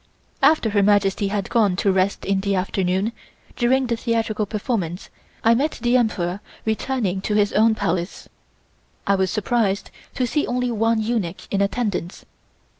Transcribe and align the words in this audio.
After 0.41 0.71
Her 0.71 0.81
Majesty 0.81 1.27
had 1.27 1.51
gone 1.51 1.75
to 1.75 1.91
rest 1.91 2.25
in 2.25 2.39
the 2.39 2.55
afternoon, 2.55 3.11
during 3.55 3.85
the 3.85 3.95
theatrical 3.95 4.47
performance 4.47 5.11
I 5.43 5.53
met 5.53 5.77
the 5.79 5.95
Emperor 5.95 6.39
returning 6.65 7.21
to 7.21 7.35
his 7.35 7.53
own 7.53 7.75
Palace. 7.75 8.27
I 9.05 9.13
was 9.13 9.29
surprised 9.29 9.91
to 10.15 10.25
see 10.25 10.47
only 10.47 10.71
one 10.71 11.03
eunuch 11.03 11.41
in 11.51 11.61
attendance. 11.61 12.25